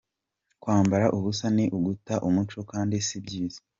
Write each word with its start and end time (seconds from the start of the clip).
Kwambara 0.61 1.05
ubusa 1.17 1.45
ni 1.55 1.65
uguta 1.77 2.15
umuco 2.27 2.59
kandi 2.71 2.95
si 3.07 3.17
byiza. 3.23 3.59